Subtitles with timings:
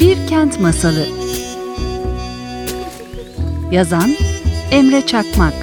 [0.00, 1.06] Bir Kent Masalı
[3.72, 4.10] Yazan
[4.70, 5.54] Emre Çakmak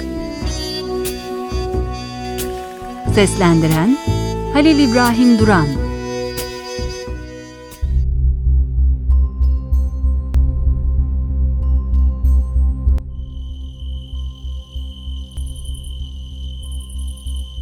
[3.14, 3.98] Seslendiren
[4.52, 5.66] Halil İbrahim Duran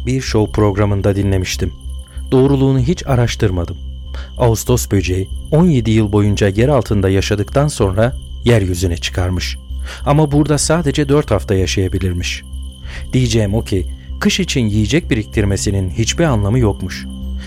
[0.05, 1.73] Bir show programında dinlemiştim.
[2.31, 3.94] Doğruluğunu hiç araştırmadım.
[4.37, 8.15] Ağustos böceği 17 yıl boyunca yer altında yaşadıktan sonra
[8.45, 9.57] yeryüzüne çıkarmış.
[10.05, 12.43] Ama burada sadece 4 hafta yaşayabilirmiş.
[13.13, 13.85] Diyeceğim o ki
[14.19, 17.05] kış için yiyecek biriktirmesinin hiçbir anlamı yokmuş.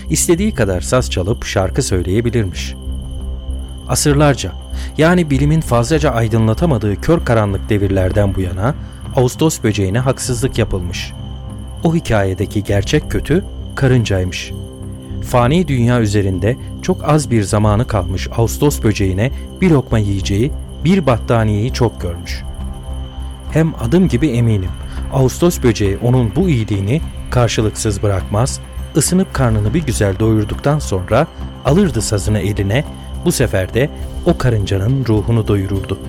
[0.09, 2.75] İstediği kadar saz çalıp şarkı söyleyebilirmiş.
[3.87, 4.51] Asırlarca
[4.97, 8.75] yani bilimin fazlaca aydınlatamadığı kör karanlık devirlerden bu yana
[9.15, 11.11] Ağustos böceğine haksızlık yapılmış.
[11.83, 13.43] O hikayedeki gerçek kötü
[13.75, 14.51] karıncaymış.
[15.23, 20.51] Fani dünya üzerinde çok az bir zamanı kalmış Ağustos böceğine bir lokma yiyeceği,
[20.83, 22.43] bir battaniyeyi çok görmüş.
[23.51, 24.71] Hem adım gibi eminim
[25.13, 28.59] Ağustos böceği onun bu iyiliğini karşılıksız bırakmaz,
[28.95, 31.27] ısınıp karnını bir güzel doyurduktan sonra
[31.65, 32.83] alırdı sazını eline,
[33.25, 33.89] bu sefer de
[34.25, 35.99] o karıncanın ruhunu doyururdu.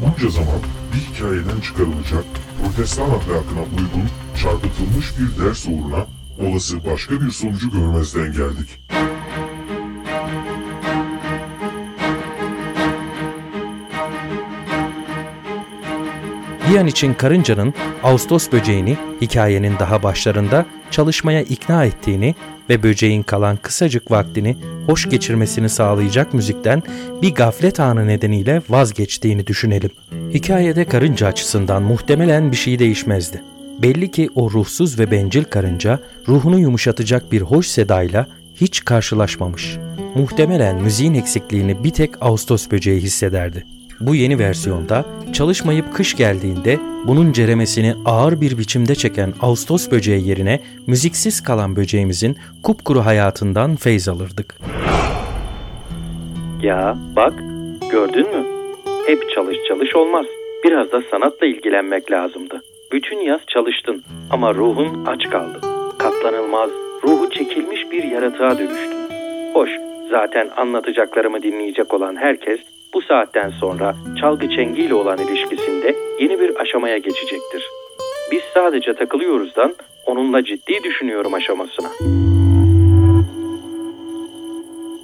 [0.00, 2.24] Bunca zaman bir hikayeden çıkarılacak
[2.62, 4.08] protestan ahlakına uygun
[4.42, 6.06] çarpıtılmış bir ders uğruna
[6.38, 8.80] olası başka bir sonucu görmezden geldik.
[16.72, 22.34] Bir an için karıncanın Ağustos böceğini hikayenin daha başlarında çalışmaya ikna ettiğini
[22.70, 24.56] ve böceğin kalan kısacık vaktini
[24.86, 26.82] hoş geçirmesini sağlayacak müzikten
[27.22, 29.90] bir gaflet anı nedeniyle vazgeçtiğini düşünelim.
[30.34, 33.42] Hikayede karınca açısından muhtemelen bir şey değişmezdi.
[33.82, 39.76] Belli ki o ruhsuz ve bencil karınca ruhunu yumuşatacak bir hoş sedayla hiç karşılaşmamış.
[40.14, 43.64] Muhtemelen müziğin eksikliğini bir tek Ağustos böceği hissederdi.
[44.06, 50.60] Bu yeni versiyonda çalışmayıp kış geldiğinde bunun ceremesini ağır bir biçimde çeken Ağustos böceği yerine
[50.86, 54.54] müziksiz kalan böceğimizin kupkuru hayatından feyz alırdık.
[56.62, 57.34] Ya bak
[57.90, 58.46] gördün mü?
[59.06, 60.26] Hep çalış çalış olmaz.
[60.64, 62.62] Biraz da sanatla ilgilenmek lazımdı.
[62.92, 65.60] Bütün yaz çalıştın ama ruhun aç kaldı.
[65.98, 66.70] Katlanılmaz,
[67.04, 68.98] ruhu çekilmiş bir yaratığa dönüştün.
[69.54, 69.70] Hoş,
[70.10, 72.60] zaten anlatacaklarımı dinleyecek olan herkes
[72.94, 77.70] bu saatten sonra çalgı çengiyle olan ilişkisinde yeni bir aşamaya geçecektir.
[78.30, 79.74] Biz sadece takılıyoruzdan
[80.06, 81.88] onunla ciddi düşünüyorum aşamasına.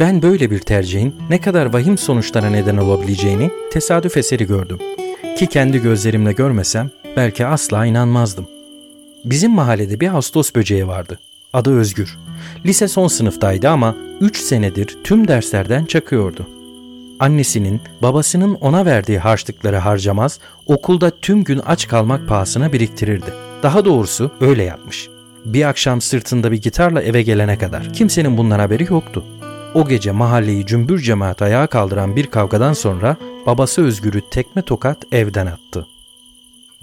[0.00, 4.78] Ben böyle bir tercihin ne kadar vahim sonuçlara neden olabileceğini tesadüf eseri gördüm.
[5.36, 8.46] Ki kendi gözlerimle görmesem belki asla inanmazdım.
[9.24, 11.18] Bizim mahallede bir Ağustos böceği vardı.
[11.52, 12.16] Adı Özgür.
[12.66, 16.57] Lise son sınıftaydı ama 3 senedir tüm derslerden çakıyordu.
[17.20, 23.34] Annesinin, babasının ona verdiği harçlıkları harcamaz, okulda tüm gün aç kalmak pahasına biriktirirdi.
[23.62, 25.08] Daha doğrusu öyle yapmış.
[25.44, 29.24] Bir akşam sırtında bir gitarla eve gelene kadar kimsenin bundan haberi yoktu.
[29.74, 35.46] O gece mahalleyi cümbür cemaat ayağa kaldıran bir kavgadan sonra babası Özgür'ü tekme tokat evden
[35.46, 35.86] attı.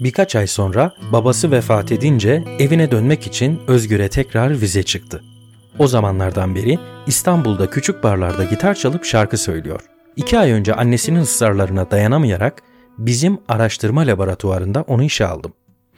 [0.00, 5.22] Birkaç ay sonra babası vefat edince evine dönmek için Özgür'e tekrar vize çıktı.
[5.78, 9.95] O zamanlardan beri İstanbul'da küçük barlarda gitar çalıp şarkı söylüyor.
[10.16, 12.62] İki ay önce annesinin ısrarlarına dayanamayarak
[12.98, 15.52] bizim araştırma laboratuvarında onu işe aldım.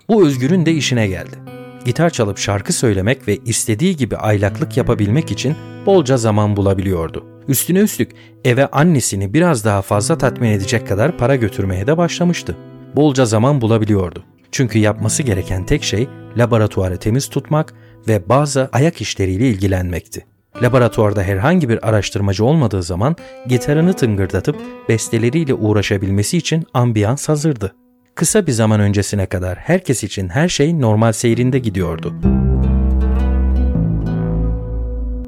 [0.09, 1.37] Bu Özgür'ün de işine geldi.
[1.85, 5.57] Gitar çalıp şarkı söylemek ve istediği gibi aylaklık yapabilmek için
[5.87, 7.27] bolca zaman bulabiliyordu.
[7.49, 8.13] Üstüne üstlük
[8.45, 12.57] eve annesini biraz daha fazla tatmin edecek kadar para götürmeye de başlamıştı.
[12.97, 14.25] Bolca zaman bulabiliyordu.
[14.53, 17.75] Çünkü yapması gereken tek şey laboratuvarı temiz tutmak
[18.09, 20.38] ve bazı ayak işleriyle ilgilenmekti.
[20.63, 23.17] Laboratuvarda herhangi bir araştırmacı olmadığı zaman
[23.47, 24.57] gitarını tıngırdatıp
[24.89, 27.75] besteleriyle uğraşabilmesi için ambiyans hazırdı.
[28.15, 32.15] Kısa bir zaman öncesine kadar herkes için her şey normal seyrinde gidiyordu.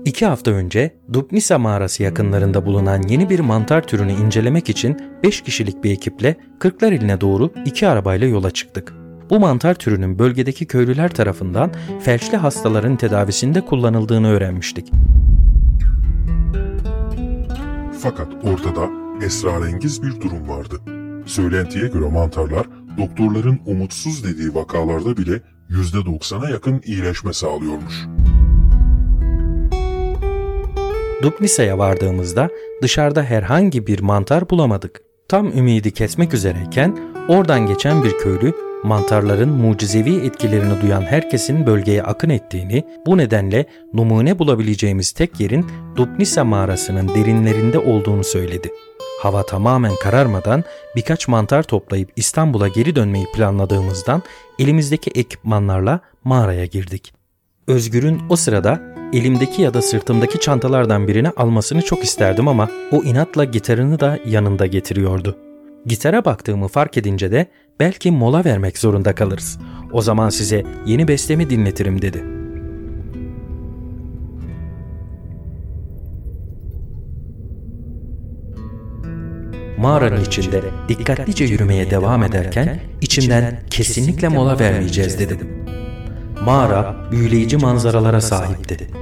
[0.05, 5.85] İki hafta önce Dubnisa mağarası yakınlarında bulunan yeni bir mantar türünü incelemek için 5 kişilik
[5.85, 9.00] bir ekiple Kırklar iline doğru iki arabayla yola çıktık.
[9.31, 14.93] Bu mantar türünün bölgedeki köylüler tarafından felçli hastaların tedavisinde kullanıldığını öğrenmiştik.
[18.01, 18.91] Fakat ortada
[19.25, 20.75] esrarengiz bir durum vardı.
[21.27, 22.67] Söylentiye göre mantarlar
[22.99, 25.41] doktorların umutsuz dediği vakalarda bile
[25.71, 27.95] %90'a yakın iyileşme sağlıyormuş.
[31.23, 32.49] Dubnisa'ya vardığımızda
[32.83, 35.01] dışarıda herhangi bir mantar bulamadık.
[35.29, 36.99] Tam ümidi kesmek üzereyken
[37.29, 44.39] oradan geçen bir köylü mantarların mucizevi etkilerini duyan herkesin bölgeye akın ettiğini, bu nedenle numune
[44.39, 45.67] bulabileceğimiz tek yerin
[45.97, 48.73] Dubnisa mağarasının derinlerinde olduğunu söyledi.
[49.23, 50.65] Hava tamamen kararmadan
[50.97, 54.23] birkaç mantar toplayıp İstanbul'a geri dönmeyi planladığımızdan
[54.59, 57.15] elimizdeki ekipmanlarla mağaraya girdik.
[57.67, 58.81] Özgür'ün o sırada
[59.13, 64.67] elimdeki ya da sırtımdaki çantalardan birini almasını çok isterdim ama o inatla gitarını da yanında
[64.67, 65.39] getiriyordu.
[65.87, 67.47] Gitara baktığımı fark edince de
[67.81, 69.59] belki mola vermek zorunda kalırız.
[69.93, 72.25] O zaman size yeni bestemi dinletirim dedi.
[79.79, 85.39] Mağaranın içinde dikkatlice yürümeye devam ederken içimden kesinlikle mola vermeyeceğiz dedim.
[86.45, 89.00] Mağara büyüleyici manzaralara sahipti.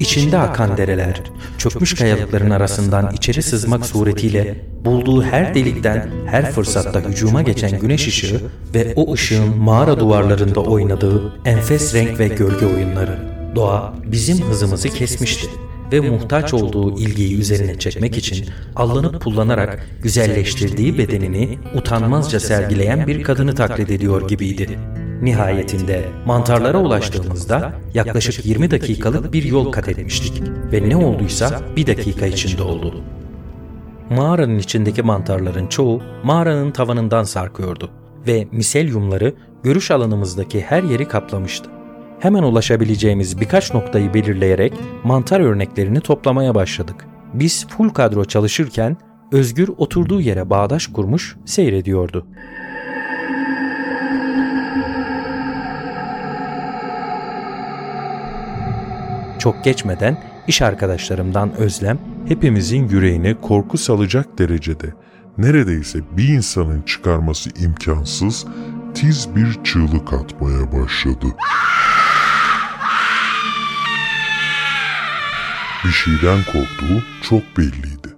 [0.00, 1.20] İçinde akan dereler,
[1.58, 4.54] çökmüş kayalıkların arasından içeri sızmak suretiyle
[4.84, 8.40] bulduğu her delikten her fırsatta hücuma geçen güneş ışığı
[8.74, 13.18] ve o ışığın mağara duvarlarında oynadığı enfes renk ve gölge oyunları.
[13.54, 15.48] Doğa bizim hızımızı kesmişti
[15.92, 18.46] ve muhtaç olduğu ilgiyi üzerine çekmek için
[18.76, 24.78] allanıp pullanarak güzelleştirdiği bedenini utanmazca sergileyen bir kadını taklit ediyor gibiydi.
[25.22, 32.26] Nihayetinde mantarlara ulaştığımızda yaklaşık 20 dakikalık bir yol kat etmiştik ve ne olduysa bir dakika
[32.26, 33.04] içinde oldu.
[34.10, 37.90] Mağaranın içindeki mantarların çoğu mağaranın tavanından sarkıyordu
[38.26, 41.70] ve miselyumları görüş alanımızdaki her yeri kaplamıştı.
[42.20, 44.72] Hemen ulaşabileceğimiz birkaç noktayı belirleyerek
[45.04, 47.06] mantar örneklerini toplamaya başladık.
[47.34, 48.96] Biz full kadro çalışırken
[49.32, 52.26] Özgür oturduğu yere bağdaş kurmuş seyrediyordu.
[59.44, 61.98] Çok geçmeden iş arkadaşlarımdan Özlem
[62.28, 64.94] hepimizin yüreğine korku salacak derecede
[65.38, 68.46] neredeyse bir insanın çıkarması imkansız
[68.94, 71.26] tiz bir çığlık atmaya başladı.
[75.84, 78.16] Bir şeyden korktuğu çok belliydi.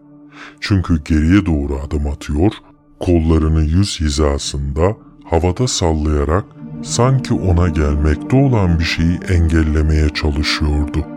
[0.60, 2.52] Çünkü geriye doğru adım atıyor,
[3.00, 6.44] kollarını yüz hizasında havada sallayarak
[6.84, 11.15] sanki ona gelmekte olan bir şeyi engellemeye çalışıyordu.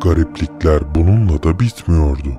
[0.00, 2.32] Gariplikler bununla da bitmiyordu.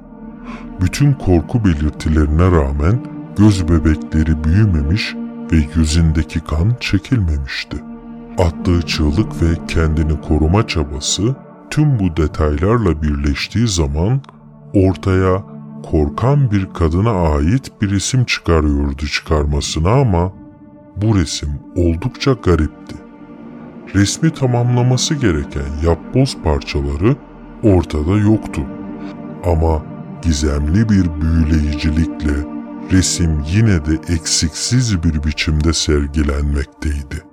[0.81, 3.05] Bütün korku belirtilerine rağmen
[3.37, 5.15] göz bebekleri büyümemiş
[5.51, 7.77] ve yüzündeki kan çekilmemişti.
[8.37, 11.35] Attığı çığlık ve kendini koruma çabası
[11.69, 14.21] tüm bu detaylarla birleştiği zaman
[14.73, 15.43] ortaya
[15.91, 20.31] korkan bir kadına ait bir isim çıkarıyordu çıkarmasına ama
[20.95, 22.95] bu resim oldukça garipti.
[23.95, 27.15] Resmi tamamlaması gereken yapboz parçaları
[27.63, 28.61] ortada yoktu.
[29.45, 29.81] Ama
[30.21, 32.33] gizemli bir büyüleyicilikle
[32.91, 37.23] resim yine de eksiksiz bir biçimde sergilenmekteydi.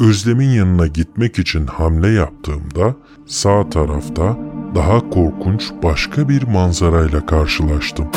[0.00, 2.94] Özlem'in yanına gitmek için hamle yaptığımda
[3.26, 4.36] sağ tarafta
[4.74, 8.08] daha korkunç başka bir manzarayla karşılaştım.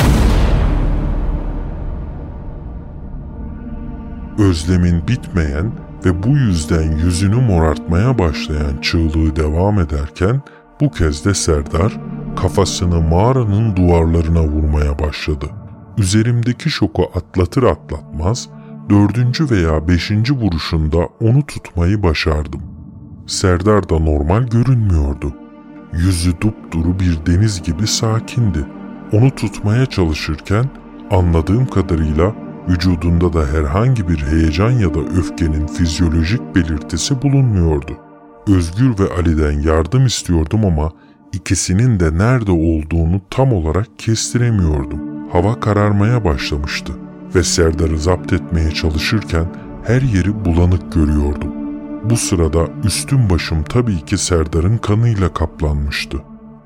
[4.38, 5.72] Özlem'in bitmeyen
[6.04, 10.42] ve bu yüzden yüzünü morartmaya başlayan çığlığı devam ederken
[10.80, 12.00] bu kez de Serdar
[12.36, 15.46] kafasını mağaranın duvarlarına vurmaya başladı.
[15.98, 18.48] Üzerimdeki şoku atlatır atlatmaz
[18.90, 22.62] dördüncü veya beşinci vuruşunda onu tutmayı başardım.
[23.26, 25.34] Serdar da normal görünmüyordu.
[25.92, 28.66] Yüzü dupduru bir deniz gibi sakindi.
[29.12, 30.70] Onu tutmaya çalışırken
[31.10, 32.34] anladığım kadarıyla
[32.68, 38.11] vücudunda da herhangi bir heyecan ya da öfkenin fizyolojik belirtisi bulunmuyordu.
[38.46, 40.90] Özgür ve Ali'den yardım istiyordum ama
[41.32, 45.00] ikisinin de nerede olduğunu tam olarak kestiremiyordum.
[45.32, 46.92] Hava kararmaya başlamıştı
[47.34, 49.46] ve Serdar'ı zapt etmeye çalışırken
[49.84, 51.52] her yeri bulanık görüyordum.
[52.04, 56.18] Bu sırada üstüm başım tabii ki Serdar'ın kanıyla kaplanmıştı.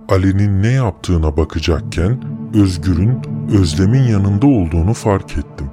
[0.09, 2.21] Ali'nin ne yaptığına bakacakken
[2.55, 3.19] Özgür'ün
[3.53, 5.67] Özlem'in yanında olduğunu fark ettim.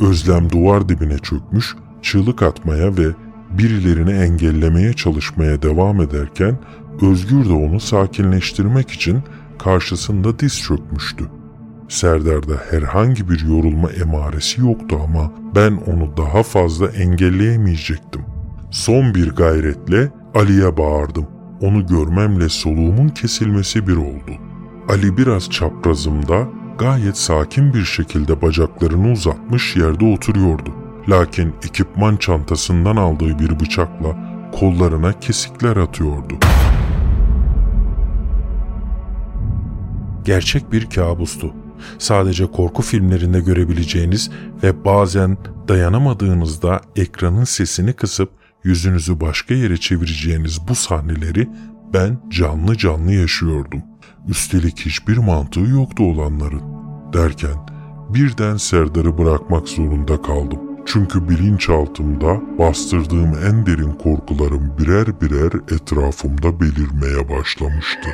[0.00, 3.06] Özlem duvar dibine çökmüş, çığlık atmaya ve
[3.50, 6.58] birilerini engellemeye çalışmaya devam ederken
[7.02, 9.22] Özgür de onu sakinleştirmek için
[9.58, 11.24] karşısında diz çökmüştü.
[11.88, 18.22] Serdar'da herhangi bir yorulma emaresi yoktu ama ben onu daha fazla engelleyemeyecektim.
[18.70, 21.26] Son bir gayretle Ali'ye bağırdım.
[21.60, 24.32] Onu görmemle soluğumun kesilmesi bir oldu.
[24.88, 30.74] Ali biraz çaprazımda gayet sakin bir şekilde bacaklarını uzatmış yerde oturuyordu.
[31.08, 34.16] Lakin ekipman çantasından aldığı bir bıçakla
[34.52, 36.34] kollarına kesikler atıyordu.
[40.24, 41.54] Gerçek bir kabustu.
[41.98, 44.30] Sadece korku filmlerinde görebileceğiniz
[44.62, 45.36] ve bazen
[45.68, 48.30] dayanamadığınızda ekranın sesini kısıp
[48.64, 51.48] yüzünüzü başka yere çevireceğiniz bu sahneleri
[51.94, 53.82] ben canlı canlı yaşıyordum.
[54.28, 56.62] Üstelik hiçbir mantığı yoktu olanların.
[57.12, 57.66] Derken
[58.14, 60.67] birden Serdar'ı bırakmak zorunda kaldım.
[60.92, 68.08] Çünkü bilinçaltımda bastırdığım en derin korkularım birer birer etrafımda belirmeye başlamıştı.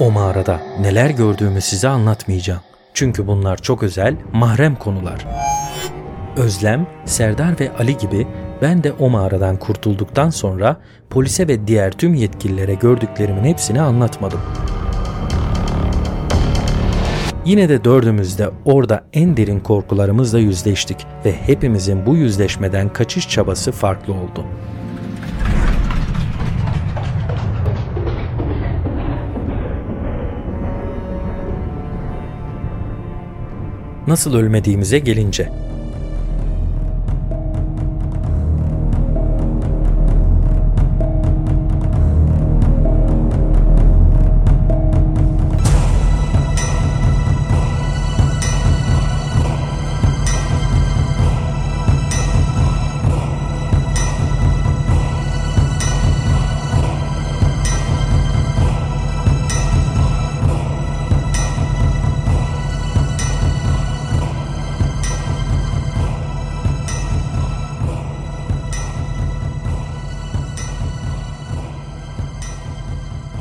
[0.00, 2.62] O mağarada neler gördüğümü size anlatmayacağım.
[2.94, 5.26] Çünkü bunlar çok özel, mahrem konular.
[6.36, 8.26] Özlem, Serdar ve Ali gibi
[8.62, 10.80] ben de o mağaradan kurtulduktan sonra
[11.10, 14.40] polise ve diğer tüm yetkililere gördüklerimin hepsini anlatmadım.
[17.46, 23.72] Yine de dördümüz de orada en derin korkularımızla yüzleştik ve hepimizin bu yüzleşmeden kaçış çabası
[23.72, 24.44] farklı oldu.
[34.06, 35.65] Nasıl ölmediğimize gelince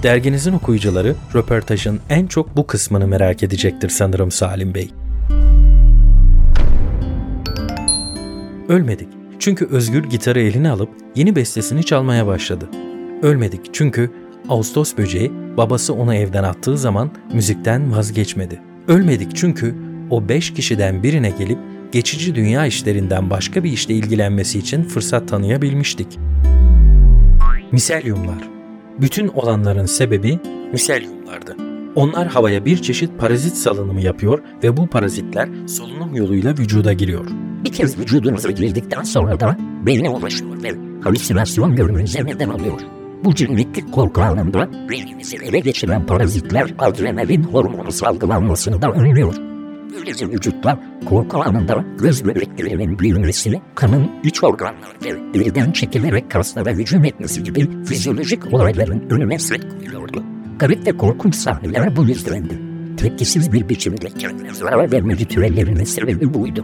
[0.05, 4.89] Derginizin okuyucuları röportajın en çok bu kısmını merak edecektir sanırım Salim Bey.
[8.67, 9.07] Ölmedik.
[9.39, 12.69] Çünkü Özgür gitarı eline alıp yeni bestesini çalmaya başladı.
[13.21, 14.11] Ölmedik çünkü
[14.49, 18.61] Ağustos böceği babası onu evden attığı zaman müzikten vazgeçmedi.
[18.87, 19.75] Ölmedik çünkü
[20.09, 21.59] o beş kişiden birine gelip
[21.91, 26.19] geçici dünya işlerinden başka bir işle ilgilenmesi için fırsat tanıyabilmiştik.
[27.71, 28.54] Miselyumlar
[29.01, 30.39] bütün olanların sebebi
[30.71, 31.55] miselyumlardı.
[31.95, 37.25] Onlar havaya bir çeşit parazit salınımı yapıyor ve bu parazitler solunum yoluyla vücuda giriyor.
[37.63, 40.71] Bir kez vücudunuza girdikten sonra da beyne ulaşıyor ve
[41.03, 42.79] halüsinasyon görünümünüze neden oluyor.
[43.23, 49.54] Bu cinliklik korku anında beyninizi ele geçiren parazitler adrenalin hormonu salgılanmasını da önlüyor.
[49.95, 57.05] Böylece vücutta korku anında göz bebeklerinin büyümesini, kanın iç organları ve elden çekilerek kaslara hücum
[57.05, 60.23] etmesi gibi fizyolojik olayların önüne set koyuyordu.
[60.59, 62.59] Garip ve korkunç sahneler bu yüzdendi.
[62.97, 66.63] Tepkisiz bir biçimde kendine zarar verme ritüellerinin sebebi buydu.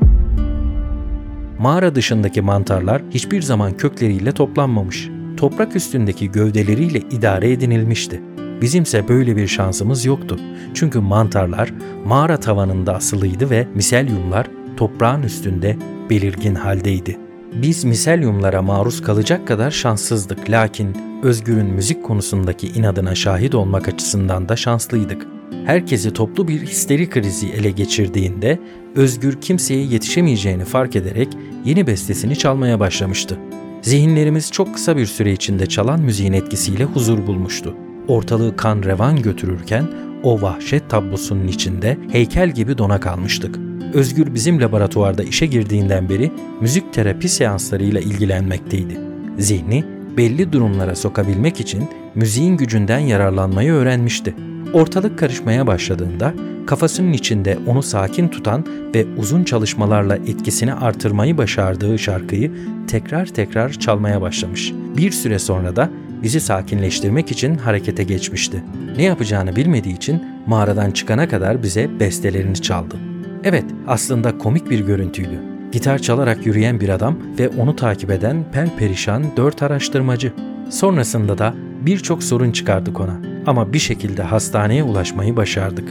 [1.60, 5.10] Mağara dışındaki mantarlar hiçbir zaman kökleriyle toplanmamış.
[5.38, 8.22] Toprak üstündeki gövdeleriyle idare edinilmişti.
[8.62, 10.40] Bizimse böyle bir şansımız yoktu.
[10.74, 11.74] Çünkü mantarlar
[12.06, 15.78] mağara tavanında asılıydı ve miselyumlar toprağın üstünde
[16.10, 17.18] belirgin haldeydi.
[17.54, 24.56] Biz miselyumlara maruz kalacak kadar şanssızdık lakin Özgür'ün müzik konusundaki inadına şahit olmak açısından da
[24.56, 25.28] şanslıydık.
[25.66, 28.60] Herkesi toplu bir histeri krizi ele geçirdiğinde
[28.96, 31.28] Özgür kimseye yetişemeyeceğini fark ederek
[31.66, 33.38] yeni bestesini çalmaya başlamıştı.
[33.82, 37.76] Zihinlerimiz çok kısa bir süre içinde çalan müziğin etkisiyle huzur bulmuştu
[38.08, 39.88] ortalığı kan revan götürürken
[40.24, 43.60] o vahşet tablosunun içinde heykel gibi dona kalmıştık.
[43.94, 46.32] Özgür bizim laboratuvarda işe girdiğinden beri
[46.62, 49.00] müzik terapi seanslarıyla ilgilenmekteydi.
[49.38, 49.84] Zihni
[50.18, 54.36] belli durumlara sokabilmek için müziğin gücünden yararlanmayı öğrenmişti.
[54.74, 56.34] Ortalık karışmaya başladığında
[56.66, 58.66] kafasının içinde onu sakin tutan
[58.96, 62.52] ve uzun çalışmalarla etkisini artırmayı başardığı şarkıyı
[62.88, 64.74] tekrar tekrar çalmaya başlamış.
[64.98, 65.90] Bir süre sonra da
[66.24, 68.64] bizi sakinleştirmek için harekete geçmişti.
[68.98, 72.96] Ne yapacağını bilmediği için mağaradan çıkana kadar bize bestelerini çaldı.
[73.44, 75.40] Evet, aslında komik bir görüntüydü.
[75.72, 80.34] Gitar çalarak yürüyen bir adam ve onu takip eden perperişan dört araştırmacı.
[80.70, 85.90] Sonrasında da birçok sorun çıkardık ona ama bir şekilde hastaneye ulaşmayı başardık.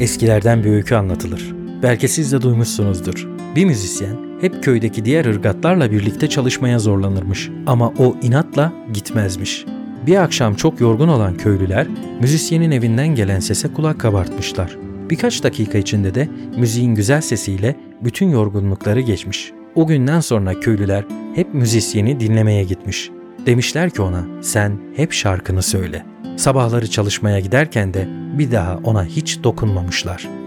[0.00, 1.54] Eskilerden bir öykü anlatılır.
[1.82, 3.31] Belki siz de duymuşsunuzdur.
[3.56, 9.64] Bir müzisyen hep köydeki diğer ırgatlarla birlikte çalışmaya zorlanırmış ama o inatla gitmezmiş.
[10.06, 11.86] Bir akşam çok yorgun olan köylüler
[12.20, 14.76] müzisyenin evinden gelen sese kulak kabartmışlar.
[15.10, 19.52] Birkaç dakika içinde de müziğin güzel sesiyle bütün yorgunlukları geçmiş.
[19.74, 21.04] O günden sonra köylüler
[21.34, 23.10] hep müzisyeni dinlemeye gitmiş.
[23.46, 26.06] Demişler ki ona sen hep şarkını söyle.
[26.36, 30.41] Sabahları çalışmaya giderken de bir daha ona hiç dokunmamışlar.''